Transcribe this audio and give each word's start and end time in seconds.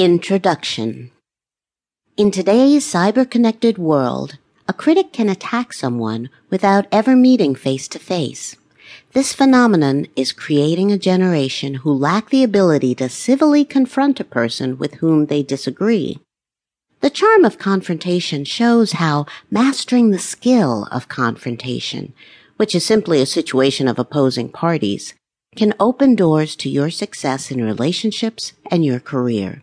Introduction 0.00 1.10
In 2.16 2.30
today's 2.30 2.90
cyber-connected 2.90 3.76
world, 3.76 4.38
a 4.66 4.72
critic 4.72 5.12
can 5.12 5.28
attack 5.28 5.74
someone 5.74 6.30
without 6.48 6.86
ever 6.90 7.14
meeting 7.14 7.54
face 7.54 7.86
to 7.88 7.98
face. 7.98 8.56
This 9.12 9.34
phenomenon 9.34 10.06
is 10.16 10.32
creating 10.32 10.90
a 10.90 10.96
generation 10.96 11.74
who 11.74 11.92
lack 11.92 12.30
the 12.30 12.42
ability 12.42 12.94
to 12.94 13.10
civilly 13.10 13.62
confront 13.62 14.18
a 14.18 14.24
person 14.24 14.78
with 14.78 14.94
whom 14.94 15.26
they 15.26 15.42
disagree. 15.42 16.18
The 17.02 17.10
charm 17.10 17.44
of 17.44 17.58
confrontation 17.58 18.46
shows 18.46 18.92
how 18.92 19.26
mastering 19.50 20.12
the 20.12 20.18
skill 20.18 20.88
of 20.90 21.08
confrontation, 21.08 22.14
which 22.56 22.74
is 22.74 22.86
simply 22.86 23.20
a 23.20 23.26
situation 23.26 23.86
of 23.86 23.98
opposing 23.98 24.48
parties, 24.48 25.12
can 25.56 25.74
open 25.78 26.14
doors 26.14 26.56
to 26.56 26.70
your 26.70 26.88
success 26.88 27.50
in 27.50 27.62
relationships 27.62 28.54
and 28.70 28.82
your 28.82 28.98
career. 28.98 29.62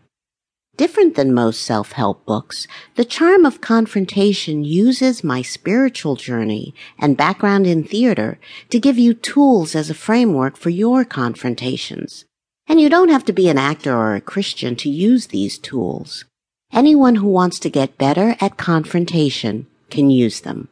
Different 0.77 1.15
than 1.15 1.33
most 1.33 1.63
self-help 1.63 2.23
books, 2.25 2.67
The 2.95 3.03
Charm 3.03 3.47
of 3.47 3.61
Confrontation 3.61 4.63
uses 4.63 5.23
my 5.23 5.41
spiritual 5.41 6.15
journey 6.15 6.75
and 6.99 7.17
background 7.17 7.65
in 7.65 7.83
theater 7.83 8.37
to 8.69 8.79
give 8.79 8.99
you 8.99 9.15
tools 9.15 9.73
as 9.73 9.89
a 9.89 9.95
framework 9.95 10.55
for 10.55 10.69
your 10.69 11.03
confrontations. 11.03 12.25
And 12.67 12.79
you 12.79 12.89
don't 12.89 13.09
have 13.09 13.25
to 13.25 13.33
be 13.33 13.49
an 13.49 13.57
actor 13.57 13.91
or 13.91 14.13
a 14.13 14.21
Christian 14.21 14.75
to 14.75 14.89
use 14.89 15.27
these 15.27 15.57
tools. 15.57 16.25
Anyone 16.71 17.15
who 17.15 17.27
wants 17.27 17.57
to 17.59 17.71
get 17.71 17.97
better 17.97 18.35
at 18.39 18.57
confrontation 18.57 19.65
can 19.89 20.11
use 20.11 20.41
them. 20.41 20.67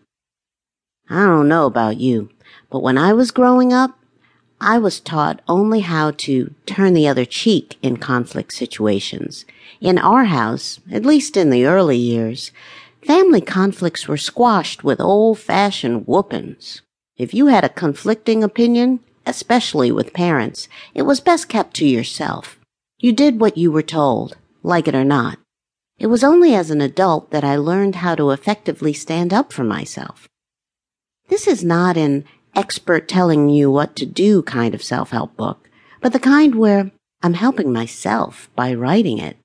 I 1.09 1.25
don't 1.25 1.47
know 1.47 1.65
about 1.65 1.97
you, 1.97 2.29
but 2.69 2.83
when 2.83 2.99
I 2.99 3.13
was 3.13 3.31
growing 3.31 3.73
up, 3.73 3.97
I 4.61 4.77
was 4.77 4.99
taught 4.99 5.41
only 5.47 5.81
how 5.81 6.11
to 6.11 6.53
turn 6.65 6.93
the 6.93 7.07
other 7.07 7.25
cheek 7.25 7.77
in 7.81 7.97
conflict 7.97 8.53
situations. 8.53 9.45
In 9.81 9.97
our 9.97 10.25
house, 10.25 10.79
at 10.91 11.05
least 11.05 11.35
in 11.35 11.49
the 11.49 11.65
early 11.65 11.97
years, 11.97 12.51
family 13.03 13.41
conflicts 13.41 14.07
were 14.07 14.17
squashed 14.17 14.83
with 14.83 14.99
old-fashioned 15.01 16.07
whoopings. 16.07 16.81
If 17.17 17.33
you 17.33 17.47
had 17.47 17.63
a 17.63 17.69
conflicting 17.69 18.43
opinion, 18.43 19.01
especially 19.25 19.91
with 19.91 20.13
parents, 20.13 20.67
it 20.93 21.03
was 21.03 21.19
best 21.19 21.49
kept 21.49 21.75
to 21.75 21.85
yourself. 21.85 22.57
You 22.97 23.11
did 23.11 23.39
what 23.39 23.57
you 23.57 23.71
were 23.71 23.83
told, 23.83 24.37
like 24.63 24.87
it 24.87 24.95
or 24.95 25.05
not. 25.05 25.37
It 25.97 26.07
was 26.07 26.23
only 26.23 26.55
as 26.55 26.71
an 26.71 26.81
adult 26.81 27.31
that 27.31 27.43
I 27.43 27.55
learned 27.55 27.97
how 27.97 28.15
to 28.15 28.31
effectively 28.31 28.93
stand 28.93 29.33
up 29.33 29.53
for 29.53 29.63
myself. 29.63 30.27
This 31.27 31.47
is 31.47 31.63
not 31.63 31.97
an 31.97 32.25
expert 32.55 33.07
telling 33.07 33.49
you 33.49 33.69
what 33.69 33.95
to 33.97 34.05
do 34.05 34.41
kind 34.41 34.73
of 34.73 34.83
self-help 34.83 35.35
book, 35.35 35.69
but 36.01 36.13
the 36.13 36.19
kind 36.19 36.55
where 36.55 36.91
I'm 37.21 37.33
helping 37.33 37.73
myself 37.73 38.49
by 38.55 38.73
writing 38.73 39.17
it. 39.17 39.37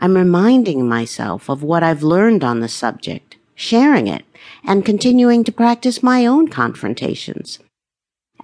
I'm 0.00 0.14
reminding 0.14 0.88
myself 0.88 1.48
of 1.48 1.62
what 1.62 1.82
I've 1.82 2.02
learned 2.02 2.44
on 2.44 2.60
the 2.60 2.68
subject, 2.68 3.36
sharing 3.54 4.06
it, 4.06 4.24
and 4.64 4.84
continuing 4.84 5.44
to 5.44 5.52
practice 5.52 6.02
my 6.02 6.26
own 6.26 6.48
confrontations. 6.48 7.58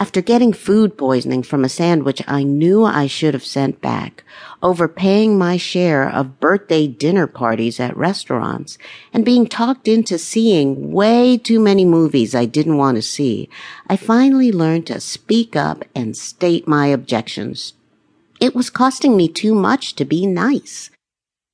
After 0.01 0.21
getting 0.21 0.53
food 0.53 0.99
poisoning 0.99 1.45
from 1.45 1.65
a 1.65 1.69
sandwich 1.69 2.21
I 2.27 2.43
knew 2.43 2.85
I 2.85 3.07
should 3.07 3.33
have 3.33 3.45
sent 3.45 3.81
back, 3.81 4.25
overpaying 4.61 5.39
my 5.39 5.57
share 5.57 6.09
of 6.09 6.41
birthday 6.41 6.89
dinner 6.89 7.29
parties 7.29 7.79
at 7.79 7.97
restaurants, 7.97 8.77
and 9.13 9.25
being 9.25 9.47
talked 9.47 9.87
into 9.87 10.19
seeing 10.19 10.91
way 10.91 11.39
too 11.39 11.61
many 11.61 11.85
movies 11.85 12.35
I 12.35 12.45
didn't 12.45 12.77
want 12.77 12.97
to 12.97 13.03
see, 13.03 13.49
I 13.89 13.97
finally 13.97 14.51
learned 14.51 14.89
to 14.89 15.01
speak 15.01 15.55
up 15.55 15.85
and 15.95 16.17
state 16.17 16.67
my 16.67 16.89
objections. 16.89 17.75
It 18.41 18.55
was 18.55 18.71
costing 18.71 19.17
me 19.17 19.29
too 19.29 19.55
much 19.55 19.95
to 19.95 20.05
be 20.05 20.27
nice. 20.27 20.91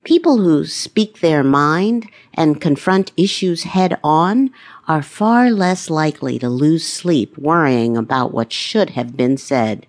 People 0.05 0.39
who 0.39 0.65
speak 0.65 1.21
their 1.21 1.45
mind 1.45 2.09
and 2.33 2.61
confront 2.61 3.13
issues 3.17 3.65
head 3.65 3.99
on 4.03 4.51
are 4.89 5.03
far 5.03 5.51
less 5.51 5.91
likely 5.91 6.39
to 6.39 6.49
lose 6.49 6.87
sleep 6.87 7.37
worrying 7.37 7.97
about 7.97 8.33
what 8.33 8.53
should 8.53 8.91
have 8.91 9.17
been 9.17 9.37
said. 9.37 9.87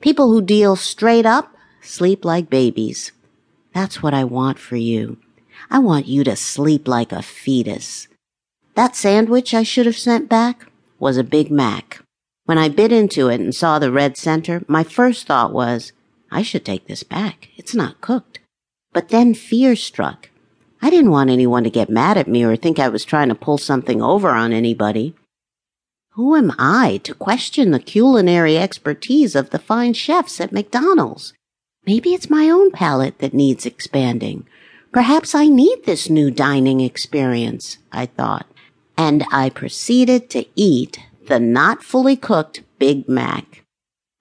People 0.00 0.30
who 0.32 0.40
deal 0.40 0.76
straight 0.76 1.26
up 1.26 1.54
sleep 1.82 2.24
like 2.24 2.48
babies. 2.48 3.10
That's 3.74 4.02
what 4.02 4.14
I 4.14 4.24
want 4.24 4.58
for 4.58 4.76
you. 4.76 5.18
I 5.70 5.80
want 5.80 6.06
you 6.06 6.22
to 6.24 6.36
sleep 6.36 6.86
like 6.86 7.10
a 7.10 7.22
fetus. 7.22 8.06
That 8.74 8.94
sandwich 8.94 9.54
I 9.54 9.64
should 9.64 9.86
have 9.86 9.98
sent 9.98 10.28
back 10.28 10.70
was 11.00 11.16
a 11.16 11.24
Big 11.24 11.50
Mac. 11.50 12.00
When 12.44 12.58
I 12.58 12.68
bit 12.68 12.92
into 12.92 13.28
it 13.28 13.40
and 13.40 13.54
saw 13.54 13.78
the 13.78 13.90
red 13.90 14.16
center, 14.16 14.62
my 14.68 14.84
first 14.84 15.26
thought 15.26 15.52
was, 15.52 15.92
I 16.30 16.42
should 16.42 16.64
take 16.64 16.86
this 16.86 17.02
back. 17.02 17.48
It's 17.56 17.74
not 17.74 18.00
cooked. 18.00 18.38
But 18.98 19.10
then 19.10 19.32
fear 19.32 19.76
struck. 19.76 20.28
I 20.82 20.90
didn't 20.90 21.12
want 21.12 21.30
anyone 21.30 21.62
to 21.62 21.70
get 21.70 21.88
mad 21.88 22.18
at 22.18 22.26
me 22.26 22.42
or 22.42 22.56
think 22.56 22.80
I 22.80 22.88
was 22.88 23.04
trying 23.04 23.28
to 23.28 23.36
pull 23.36 23.56
something 23.56 24.02
over 24.02 24.30
on 24.30 24.52
anybody. 24.52 25.14
Who 26.14 26.34
am 26.34 26.52
I 26.58 27.00
to 27.04 27.14
question 27.14 27.70
the 27.70 27.78
culinary 27.78 28.58
expertise 28.58 29.36
of 29.36 29.50
the 29.50 29.60
fine 29.60 29.92
chefs 29.92 30.40
at 30.40 30.50
McDonald's? 30.50 31.32
Maybe 31.86 32.12
it's 32.12 32.28
my 32.28 32.50
own 32.50 32.72
palate 32.72 33.20
that 33.20 33.32
needs 33.32 33.64
expanding. 33.64 34.48
Perhaps 34.92 35.32
I 35.32 35.46
need 35.46 35.84
this 35.84 36.10
new 36.10 36.32
dining 36.32 36.80
experience, 36.80 37.78
I 37.92 38.06
thought. 38.06 38.48
And 38.96 39.24
I 39.30 39.48
proceeded 39.48 40.28
to 40.30 40.44
eat 40.56 40.98
the 41.28 41.38
not 41.38 41.84
fully 41.84 42.16
cooked 42.16 42.64
Big 42.80 43.08
Mac. 43.08 43.62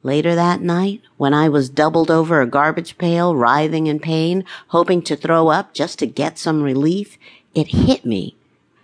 Later 0.03 0.35
that 0.35 0.61
night, 0.61 1.01
when 1.17 1.33
I 1.33 1.49
was 1.49 1.69
doubled 1.69 2.11
over 2.11 2.39
a 2.39 2.47
garbage 2.47 2.97
pail, 2.97 3.35
writhing 3.35 3.87
in 3.87 3.99
pain, 3.99 4.45
hoping 4.67 5.01
to 5.03 5.15
throw 5.15 5.47
up 5.47 5.73
just 5.73 5.99
to 5.99 6.05
get 6.05 6.37
some 6.37 6.61
relief, 6.61 7.17
it 7.55 7.67
hit 7.67 8.05
me 8.05 8.35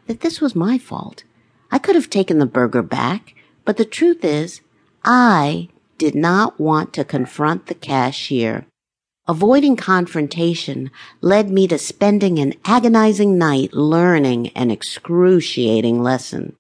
that 0.08 0.22
this 0.22 0.42
was 0.42 0.56
my 0.56 0.78
fault. 0.78 1.24
I 1.72 1.78
could 1.80 1.96
have 1.96 2.10
taken 2.10 2.40
the 2.40 2.46
burger 2.46 2.82
back, 2.82 3.36
but 3.66 3.78
the 3.78 3.86
truth 3.86 4.26
is, 4.26 4.62
I 5.04 5.70
did 5.98 6.16
not 6.16 6.60
want 6.60 6.94
to 6.94 7.06
confront 7.06 7.68
the 7.68 7.76
cashier. 7.76 8.66
Avoiding 9.28 9.78
confrontation 9.78 10.92
led 11.22 11.50
me 11.50 11.68
to 11.68 11.78
spending 11.78 12.40
an 12.40 12.56
agonizing 12.66 13.38
night 13.38 13.74
learning 13.74 14.50
an 14.50 14.70
excruciating 14.70 16.04
lesson. 16.04 16.58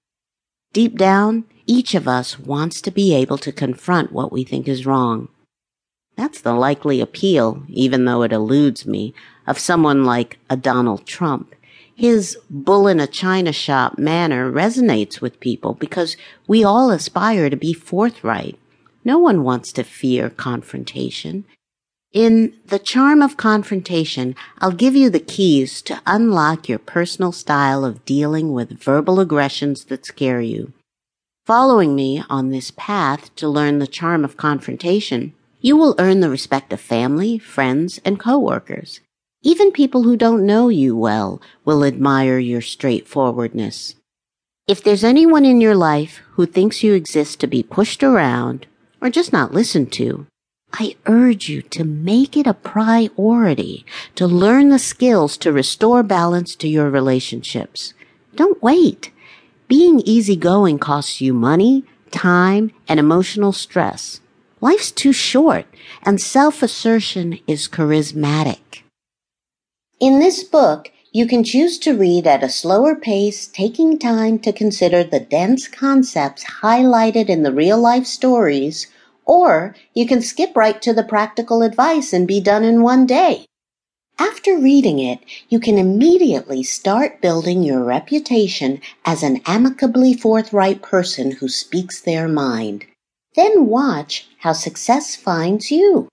Deep 0.72 0.98
down, 0.98 1.44
each 1.66 1.96
of 1.96 2.08
us 2.08 2.40
wants 2.40 2.82
to 2.82 2.92
be 2.92 3.14
able 3.14 3.38
to 3.40 3.52
confront 3.52 4.12
what 4.12 4.32
we 4.32 4.44
think 4.44 4.68
is 4.68 4.86
wrong. 4.86 5.30
That's 6.16 6.42
the 6.42 6.54
likely 6.54 7.02
appeal, 7.02 7.64
even 7.68 8.06
though 8.06 8.22
it 8.22 8.32
eludes 8.32 8.86
me, 8.86 9.14
of 9.48 9.58
someone 9.58 10.04
like 10.04 10.38
a 10.50 10.56
Donald 10.56 11.06
Trump. 11.06 11.56
His 11.96 12.38
bull 12.50 12.88
in 12.88 13.00
a 13.00 13.08
china 13.08 13.52
shop 13.52 13.98
manner 13.98 14.52
resonates 14.52 15.22
with 15.22 15.40
people 15.40 15.74
because 15.74 16.18
we 16.48 16.64
all 16.64 16.92
aspire 16.92 17.50
to 17.50 17.56
be 17.56 17.74
forthright. 17.74 18.60
No 19.04 19.20
one 19.20 19.44
wants 19.44 19.72
to 19.74 19.84
fear 19.84 20.30
confrontation. 20.30 21.46
In 22.14 22.54
The 22.66 22.80
Charm 22.80 23.22
of 23.22 23.38
Confrontation, 23.38 24.36
I'll 24.60 24.72
give 24.72 24.96
you 24.96 25.10
the 25.10 25.20
keys 25.20 25.82
to 25.84 26.02
unlock 26.06 26.70
your 26.70 26.80
personal 26.80 27.32
style 27.32 27.84
of 27.84 28.06
dealing 28.06 28.54
with 28.54 28.80
verbal 28.80 29.20
aggressions 29.20 29.86
that 29.86 30.06
scare 30.06 30.42
you. 30.42 30.74
Following 31.46 31.94
me 31.94 32.24
on 32.30 32.52
this 32.52 32.72
path 32.72 33.36
to 33.36 33.50
learn 33.50 33.80
the 33.80 33.88
charm 33.88 34.24
of 34.24 34.38
confrontation, 34.38 35.34
you 35.60 35.76
will 35.76 35.94
earn 36.00 36.22
the 36.22 36.30
respect 36.30 36.72
of 36.72 36.80
family, 36.80 37.38
friends, 37.38 38.00
and 38.06 38.18
coworkers. 38.18 39.02
Even 39.42 39.74
people 39.74 40.04
who 40.04 40.16
don't 40.16 40.46
know 40.46 40.70
you 40.70 40.96
well 40.96 41.42
will 41.66 41.84
admire 41.84 42.40
your 42.40 42.62
straightforwardness. 42.62 43.96
If 44.70 44.82
there's 44.82 45.04
anyone 45.04 45.44
in 45.44 45.60
your 45.60 45.76
life 45.76 46.22
who 46.32 46.46
thinks 46.46 46.82
you 46.82 46.94
exist 46.94 47.42
to 47.42 47.48
be 47.48 47.62
pushed 47.62 48.04
around 48.04 48.66
or 49.02 49.10
just 49.10 49.34
not 49.34 49.54
listened 49.54 49.92
to, 49.94 50.26
I 50.72 50.96
urge 51.08 51.50
you 51.50 51.62
to 51.62 51.84
make 51.84 52.38
it 52.38 52.48
a 52.48 52.54
priority 52.54 53.86
to 54.16 54.28
learn 54.28 54.70
the 54.70 54.80
skills 54.80 55.36
to 55.40 55.52
restore 55.52 56.04
balance 56.04 56.56
to 56.56 56.70
your 56.70 56.90
relationships. 56.90 57.94
Don't 58.34 58.64
wait. 58.64 59.12
Being 59.76 60.02
easygoing 60.02 60.78
costs 60.78 61.20
you 61.20 61.34
money, 61.34 61.84
time, 62.12 62.72
and 62.88 63.00
emotional 63.00 63.52
stress. 63.52 64.22
Life's 64.62 64.92
too 64.92 65.12
short, 65.12 65.66
and 66.04 66.22
self-assertion 66.22 67.40
is 67.48 67.68
charismatic. 67.68 68.84
In 70.00 70.20
this 70.20 70.44
book, 70.44 70.92
you 71.12 71.26
can 71.26 71.44
choose 71.44 71.80
to 71.80 71.98
read 71.98 72.28
at 72.28 72.44
a 72.44 72.50
slower 72.50 72.96
pace, 72.96 73.48
taking 73.48 73.98
time 73.98 74.38
to 74.46 74.54
consider 74.54 75.04
the 75.04 75.20
dense 75.20 75.68
concepts 75.68 76.44
highlighted 76.62 77.28
in 77.28 77.42
the 77.42 77.52
real-life 77.52 78.06
stories, 78.06 78.86
or 79.26 79.76
you 79.96 80.06
can 80.06 80.22
skip 80.22 80.56
right 80.56 80.80
to 80.84 80.94
the 80.94 81.04
practical 81.04 81.64
advice 81.64 82.14
and 82.14 82.28
be 82.28 82.40
done 82.40 82.64
in 82.64 82.84
one 82.84 83.08
day. 83.08 83.48
After 84.20 84.58
reading 84.58 85.00
it, 85.00 85.20
you 85.50 85.60
can 85.60 85.78
immediately 85.78 86.64
start 86.64 87.22
building 87.22 87.64
your 87.64 87.84
reputation 87.84 88.82
as 89.06 89.24
an 89.24 89.42
amicably 89.46 90.14
forthright 90.14 90.82
person 90.82 91.32
who 91.32 91.50
speaks 91.50 92.00
their 92.02 92.28
mind. 92.28 92.86
Then 93.36 93.68
watch 93.68 94.28
how 94.40 94.54
success 94.54 95.16
finds 95.16 95.72
you. 95.72 96.10